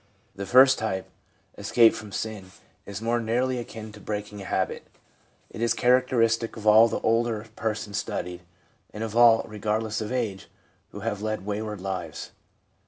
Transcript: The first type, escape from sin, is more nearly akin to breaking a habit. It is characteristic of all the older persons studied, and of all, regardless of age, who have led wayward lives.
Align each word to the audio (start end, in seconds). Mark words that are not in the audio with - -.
The 0.35 0.47
first 0.47 0.79
type, 0.79 1.07
escape 1.59 1.93
from 1.93 2.11
sin, 2.11 2.51
is 2.87 3.03
more 3.03 3.19
nearly 3.19 3.59
akin 3.59 3.91
to 3.91 3.99
breaking 3.99 4.41
a 4.41 4.45
habit. 4.45 4.87
It 5.51 5.61
is 5.61 5.75
characteristic 5.75 6.57
of 6.57 6.65
all 6.65 6.87
the 6.87 6.99
older 7.01 7.45
persons 7.55 7.99
studied, 7.99 8.41
and 8.95 9.03
of 9.03 9.15
all, 9.15 9.43
regardless 9.47 10.01
of 10.01 10.11
age, 10.11 10.47
who 10.89 11.01
have 11.01 11.21
led 11.21 11.45
wayward 11.45 11.81
lives. 11.81 12.31